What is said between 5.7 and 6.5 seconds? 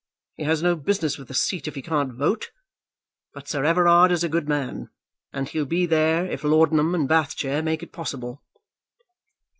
there if